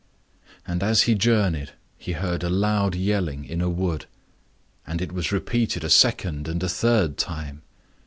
And 0.65 0.81
as 0.81 1.03
he 1.03 1.13
journeyed 1.13 1.73
he 1.95 2.13
heard 2.13 2.41
a 2.41 2.49
loud 2.49 2.95
yelling 2.95 3.45
in 3.45 3.61
a 3.61 3.69
wood. 3.69 4.07
And 4.87 4.99
it 4.99 5.11
was 5.11 5.31
repeated 5.31 5.83
a 5.83 5.91
second 5.91 6.47
and 6.47 6.63
a 6.63 6.69
third 6.69 7.19
time. 7.19 7.61